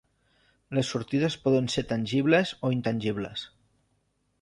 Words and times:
Les 0.77 0.89
sortides 0.93 1.37
poden 1.45 1.69
ser 1.75 1.85
tangibles 1.93 2.57
o 2.71 2.75
intangibles. 2.81 3.49